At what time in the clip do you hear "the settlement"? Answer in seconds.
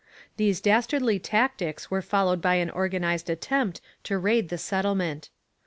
4.49-5.29